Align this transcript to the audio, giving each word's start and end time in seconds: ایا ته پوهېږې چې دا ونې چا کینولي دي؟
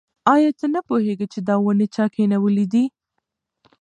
ایا 0.33 0.49
ته 0.59 0.79
پوهېږې 0.87 1.27
چې 1.33 1.39
دا 1.47 1.55
ونې 1.63 1.87
چا 1.95 2.05
کینولي 2.13 2.65
دي؟ 2.73 2.83